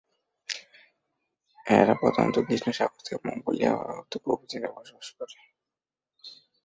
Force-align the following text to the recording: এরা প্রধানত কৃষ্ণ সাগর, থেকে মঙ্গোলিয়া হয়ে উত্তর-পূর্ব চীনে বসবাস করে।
এরা 1.65 1.93
প্রধানত 1.95 2.35
কৃষ্ণ 2.39 2.67
সাগর, 2.71 2.99
থেকে 3.05 3.19
মঙ্গোলিয়া 3.27 3.71
হয়ে 3.77 3.99
উত্তর-পূর্ব 4.01 4.41
চীনে 4.49 4.69
বসবাস 4.75 5.07
করে। 5.17 5.37